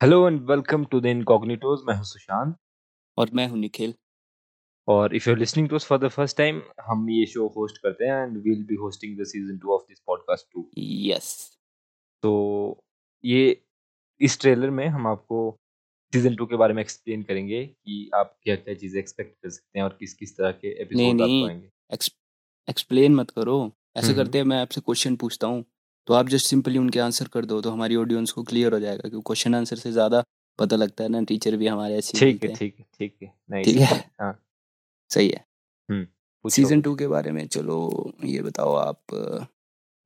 [0.00, 2.56] Hello and welcome to the Incognitos मैं हूँ सुशांत।
[3.18, 3.94] और मैं हूँ निखिल।
[4.88, 7.78] और if you are listening to us for the first time हम ये शो होस्ट
[7.78, 11.58] करते हैं and we will be hosting the season 2 of this podcast too yes
[12.22, 12.32] तो
[13.24, 13.62] ये
[14.20, 15.56] इस ट्रेलर में हम आपको
[16.12, 19.84] सीज़न 2 के बारे में एक्सप्लेन करेंगे कि आप क्या-क्या चीज़ें एक्सपेक्ट कर सकते हैं
[19.84, 21.70] और किस-किस तरह के एपिसोड आपको आएँगे
[22.68, 25.64] एक्सप्लेन मत करो। ऐसे हम्म। करते हैं मैं आपसे क्वेश्चन पूछता हूँ।
[26.08, 29.08] तो आप जस्ट सिंपली उनके आंसर कर दो तो हमारी ऑडियंस को क्लियर हो जाएगा
[29.08, 30.22] क्योंकि क्वेश्चन आंसर से ज़्यादा
[30.58, 33.76] पता लगता है ना टीचर भी हमारे ऐसे ठीक है ठीक है ठीक है। ठीक
[33.76, 33.98] है?
[34.20, 34.32] हाँ।
[35.10, 35.44] सही है।
[35.88, 37.78] हम्म सीज़न टू के बारे में चलो
[38.24, 39.14] ये बताओ आप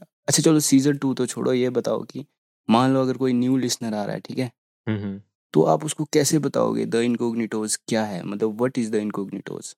[0.00, 2.24] अच्छा चलो सीज़न टू तो छोड़ो ये बताओ कि
[2.68, 4.50] मान लो अगर कोई न्यू लिसनर आ रहा है ठीक है?
[4.86, 5.20] हम्म हम्म।
[5.54, 8.22] तो आप उसको कैसे बताओगे द इनकोग्निटोज क्या है?
[8.24, 9.74] मतलब व्हाट इज़ द इनकोग्निटोज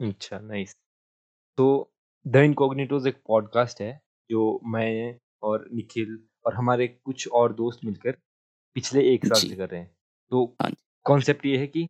[0.00, 0.76] अच्छा नाइस
[1.58, 1.66] तो
[2.26, 8.16] द इनकॉग्निटोज एक पॉडकास्ट है। जो मैं और निखिल और हमारे कुछ और दोस्त मिलकर
[8.76, 9.90] पिछले एक साल से कर रहे हैं।
[10.32, 10.70] तो हाँ
[11.06, 11.86] कॉन्सेप्ट ये है कि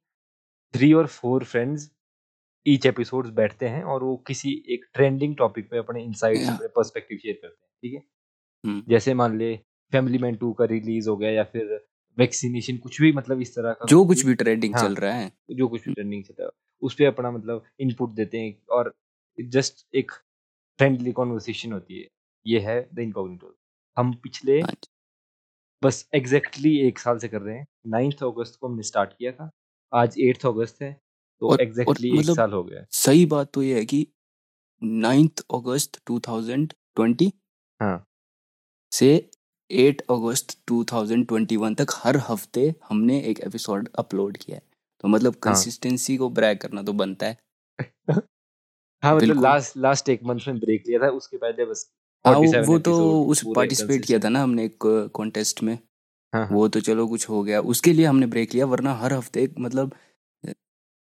[0.74, 1.90] थ्री और फोर फ्रेंड्स
[2.66, 7.18] ईच एपिसोड्स बैठते हैं और वो किसी एक ट्रेंडिंग टॉपिक पे अपने या, अपने पर्सपेक्टिव
[7.18, 8.02] शेयर करते हैं ठीक है?
[8.88, 9.54] जैसे मान ले
[9.92, 11.80] फैमिली मैन टू का रिलीज़ हो गया या फिर
[12.18, 15.30] वैक्सीनेशन कुछ भी मतलब इस तरह का जो कुछ भी ट्रेंडिंग हाँ चल रहा है।
[15.50, 16.52] जो कुछ भी ट्रेंडिंग चल रहा है
[16.82, 18.94] उस पर अपना मतलब इनपुट देते हैं और
[19.38, 20.12] जस्ट एक
[20.78, 22.08] फ्रेंडली कॉन्वर्सेशन होती है।
[22.46, 23.56] ये है द इनकॉग्निटो।
[23.98, 24.72] हम पिछले हाँ
[25.82, 29.32] बस एग्जैक्टली exactly एक साल से कर रहे हैं। नाइन्थ अगस्त को हमने स्टार्ट किया
[29.32, 29.50] था।
[29.94, 31.00] आज एट्थ अगस्त है
[31.40, 34.06] तो एग्जैक्टली एक मतलब साल हो गया। सही बात तो ये है कि
[34.84, 37.32] 9th अगस्त 2020
[37.80, 38.06] हाँ।
[38.92, 39.30] से
[39.72, 44.62] 8 अगस्त 2021 तक हर हफ़्ते हमने एक एपिसोड अपलोड किया है।
[45.00, 47.38] तो मतलब हाँ। कंसिस्टेंसी को ब्रैग करना तो बनता है।
[49.02, 51.99] हाँ मतलब लास्ट लास्ट एक मंथ में ब्रेक लिया था उसके पहले बस हाँ
[52.32, 54.76] 47 वो तो उस पार्टिसिपेट किया था ना हमने एक
[55.14, 55.74] कॉन्टेस्ट में।
[56.32, 59.12] हाँ हाँ। वो तो चलो कुछ हो गया। उसके लिए हमने ब्रेक लिया वरना हर
[59.12, 59.94] हफ़्ते मतलब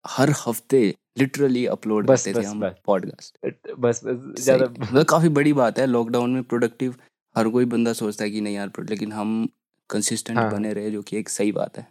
[0.05, 0.83] हर हफ़्ते
[1.19, 3.39] लिटरली अपलोड बस करते थे हम पॉडकास्ट
[3.79, 6.95] बस बस ज़्यादा मतलब काफ़ी बड़ी बात है लॉकडाउन में प्रोडक्टिव
[7.37, 9.49] हर कोई बंदा सोचता है कि नहीं यार लेकिन हम
[9.91, 11.87] कंसिस्टेंट हाँ हाँ। बने रहे जो कि एक सही बात है।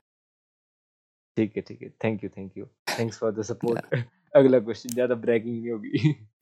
[1.38, 2.66] ठीक है ठीक है। Thank you thank you
[3.00, 3.96] thanks for the support
[4.36, 6.14] अगला क्वेश्चन ज़्यादा ब्रेकिंग नहीं होगी।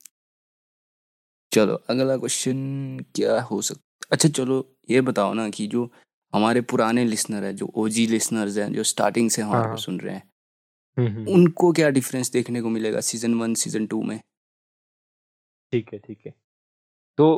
[1.52, 2.58] चलो अगला क्वेश्चन
[3.14, 4.56] क्या हो सकता अच्छा चलो
[4.90, 5.90] ये बताओ ना कि जो
[6.32, 10.00] हमारे पुराने लिसनर है जो ओजी लिसनर्स हैं जो स्टार्टिंग से हमारे को हाँ। सुन
[10.00, 10.22] रहे हैं
[11.28, 14.20] उनको क्या डिफरेंस देखने को मिलेगा सीज़न वन सीज़न टू में?
[15.72, 16.34] ठीक है ठीक है।
[17.18, 17.28] तो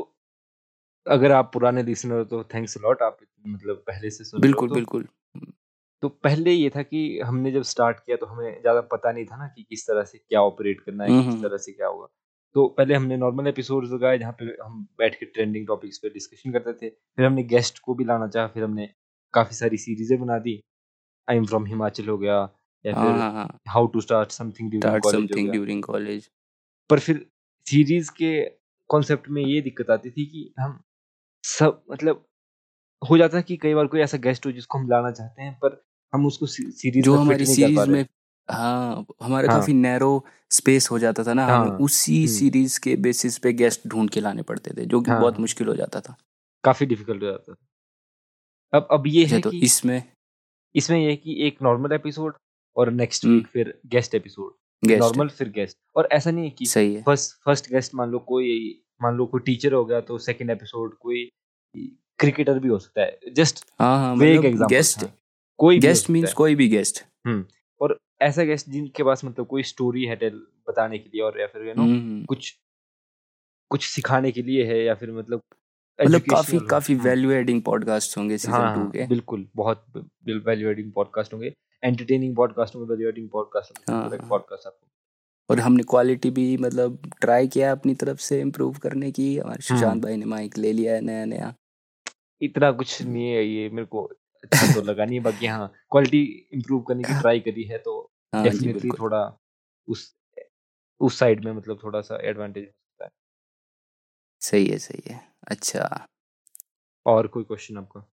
[1.06, 4.74] अगर आप पुराने लिसनर हो तो थैंक्स लॉट आप मतलब पहले से सुन बिल्कुल तो।
[4.74, 5.06] बिल्कुल।
[6.02, 9.36] तो पहले ये था कि हमने जब स्टार्ट किया तो हमें ज़्यादा पता नहीं था
[9.36, 12.08] ना कि किस तरह से क्या ऑपरेट करना है किस तरह से क्या होगा।
[12.54, 16.52] तो पहले हमने नॉर्मल एपिसोड्स लगाए जहाँ पे हम बैठ के ट्रेंडिंग टॉपिक्स पे डिस्कशन
[16.52, 18.88] करते थे। फिर हमने गेस्ट को भी लाना चाहा फिर हमने
[19.34, 20.60] काफ़ी सारी सीरीजें बना दी।
[21.28, 22.36] आई एम फ्रॉम हिमाचल हो गया
[22.84, 26.28] या हाँ फिर how to start something during college something during college
[26.90, 27.26] पर फिर
[27.66, 28.32] सीरीज़ के
[28.90, 30.80] कॉन्सेप्ट में ये दिक्कत आती थी कि हम
[31.44, 32.24] सब मतलब
[33.02, 35.54] हो जाता है कि कई बार कोई ऐसा गेस्ट हो जिसको हम लाना चाहते हैं
[35.62, 35.82] पर
[36.12, 38.04] हम उसको सीरीज़ जो हमारी सीरीज़ में
[38.48, 42.78] हैं हमारा हाँ। काफ़ी नैरो स्पेस हो जाता था ना हमें हाँ। उसी हम्म। सीरीज़
[42.80, 45.68] के बेसिस पे गेस्ट ढूंढ के लाने पड़ते थे जो कि हाँ बहुत हाँ। मुश्किल
[45.68, 46.16] हो जाता था।
[46.64, 50.02] काफ़ी डिफ़िकल्ट हो जाता था। अब अब ये अच्छा है तो कि इसमें?
[50.74, 52.34] इसमें ये कि एक नॉर्मल एपिसोड
[52.76, 54.52] और नेक्स्ट हम्म। वीक फिर गेस्ट एपिसोड।
[54.82, 58.18] नॉर्मल फिर गेस्ट। और ऐसा नहीं है कि सही है। फ़र्स्ट फ़र्स्ट गेस्ट मान लो
[58.18, 61.28] कोई मान लो कोई टीचर हो गया तो सेकंड एपिसोड कोई
[62.18, 65.04] क्रिकेटर भी हो सकता है। जस्ट हाँ हाँ मतलब गेस्ट
[65.58, 67.44] कोई गेस्ट मीन्स कोई भी गेस्ट। हम्म
[67.80, 71.46] और ऐसा गेस्ट जिनके पास मतलब कोई स्टोरी है टेल बताने के लिए और या
[71.46, 72.54] फिर यू नो हम्म। कुछ
[73.70, 75.42] कुछ सिखाने के लिए है या फिर मतलब
[75.98, 79.84] मतलब काफ़ी काफ़ी वैल्यू एडिंग पॉडकास्ट होंगे सीज़न हाँ टू हाँ के। बिल्कुल बहुत
[80.46, 84.28] वैल्यू एडिंग पॉडकास्ट होंगे। एंटरटेनिंग पॉडकास्ट होंगे वैल्यू एडिंग पॉडकास्ट होंगे सब हाँ तरह हाँ।
[84.28, 84.86] पॉडकास्ट आपको।
[85.50, 90.02] और हमने क्वालिटी भी मतलब ट्राई किया अपनी तरफ़ से इम्प्रूव करने की। हमारे सुशांत
[90.02, 91.54] भाई ने माइक ले लिया है नया नया।
[92.40, 94.04] इतना कुछ नहीं है ये मेरे को
[94.44, 96.22] अच्छा तो लगा नहीं बाकी हाँ क्वालिटी
[96.52, 98.00] इंप्रूव करने की ट्राई करी है तो
[98.36, 99.22] डेफिनेटली बिल्कुल। थोड़ा
[99.88, 100.14] उस
[101.00, 103.10] उस साइड में मतलब थोड़ा सा एडवांटेज हो सकता है।
[104.42, 106.06] सही है सही है। अच्छा।
[107.06, 108.04] और कोई क्वेश्चन आपका?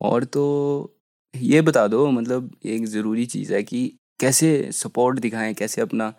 [0.00, 0.42] और तो
[1.34, 3.86] ये बता दो मतलब एक ज़रूरी चीज़ है कि
[4.20, 6.12] कैसे सपोर्ट दिखाएँ कैसे अपना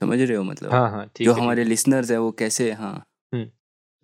[0.00, 0.72] समझ रहे हो मतलब?
[0.72, 3.04] हाँ हाँ ठीक जो है हमारे है। लिसनर्स हैं वो कैसे हाँ।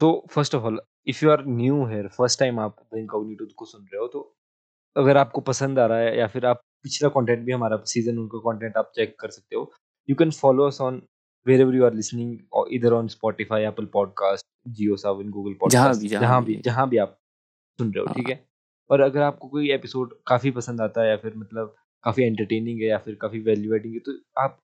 [0.00, 3.82] तो first of all if you are new here first time आप इनकॉग्निटो को सुन
[3.82, 4.20] रहे हो तो
[4.96, 8.38] अगर आपको पसंद आ रहा है या फिर आप पिछला कंटेंट भी हमारा सीज़न उनका
[8.38, 9.70] कंटेंट आप चेक कर सकते हो
[10.08, 11.02] you can follow us on
[11.60, 12.38] wherever you are listening
[12.72, 17.18] इधर on Spotify Apple podcast Jio Saavn Google podcast भी जहाँ भी जहाँ भी आप
[17.78, 18.36] सुन रहे हो ठीक हाँ?
[18.36, 18.48] है
[18.90, 22.86] और अगर आपको कोई एपिसोड काफ़ी पसंद आता है या फिर मतलब काफ़ी एंटरटेनिंग है
[22.86, 24.58] या फिर काफ़ी वैल्यू एडिंग है तो आप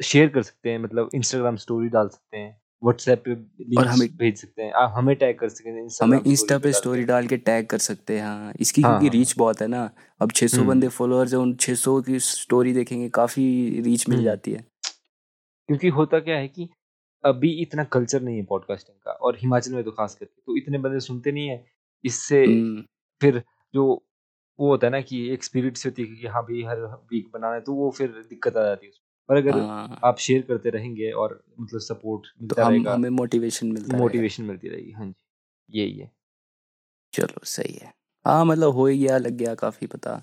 [0.00, 3.34] शेयर कर सकते हैं मतलब इंस्टाग्राम स्टोरी डाल सकते हैं। व्हाट्सएप पे
[3.80, 7.04] और हमें भेज सकते हैं। आप हमें टैग कर सकते हैं हमें इंस्टा पे स्टोरी
[7.04, 9.90] डाल के टैग कर सकते हैं हाँ। इसकी हाँ क्योंकि हाँ रीच बहुत है ना।
[10.20, 13.44] अब 600 हम्म। बंदे फॉलोअर्स हैं उन 600 की स्टोरी देखेंगे काफ़ी
[13.80, 14.64] रीच मिल हम्म। जाती है।
[15.68, 16.68] क्योंकि होता क्या है कि
[17.24, 20.78] अभी इतना कल्चर नहीं है पॉडकास्टिंग का और हिमाचल में तो खास करके तो इतने
[20.78, 21.64] बंदे सुनते नहीं है।
[22.04, 22.82] इससे हम्म,
[23.20, 23.42] फिर
[23.74, 24.02] जो
[24.58, 26.80] वो होता है ना कि एक स्पिरिट से होती है कि हाँ भाई हर
[27.12, 30.18] वीक बनाना है तो वो फिर दिक्कत आ जाती है उसमें। पर अगर हाँ। आप
[30.18, 34.92] शेयर करते रहेंगे और मतलब सपोर्ट तो हम रहेगा हमें मोटिवेशन मिलता मोटिवेशन मिलती रहेगी
[34.92, 36.10] हाँ जी यही है।
[37.12, 37.92] चलो सही है।
[38.24, 40.22] हाँ मतलब हो ही गया लग गया काफ़ी पता।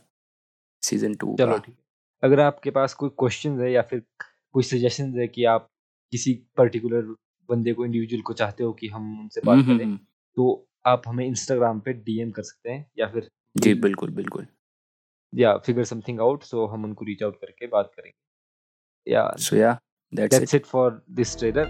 [0.83, 1.75] सीज़न टू चलो ठीक
[2.23, 4.03] अगर आपके पास कोई क्वेश्चन है या फिर
[4.51, 5.69] कोई सजेशन है कि आप
[6.13, 7.15] किसी पर्टिकुलर
[7.49, 9.97] बंदे को इंडिविजुअल को चाहते हो कि हम उनसे हम्म बात हम्म करें हम्म,
[10.37, 14.47] तो आप हमें इंस्टाग्राम पे डीएम कर सकते हैं या फिर जी बिल्कुल बिल्कुल।
[15.33, 18.17] या फिगर समथिंग आउट सो हम उनको रीच आउट करके बात करेंगे।
[19.05, 19.77] yeah so yeah
[20.11, 20.61] that's, that's it.
[20.61, 21.69] it for this trader.